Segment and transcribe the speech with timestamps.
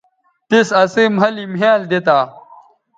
[0.49, 2.19] تِس اسئ مھلِ مھیال دی تا